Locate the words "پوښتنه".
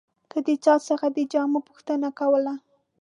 1.69-2.07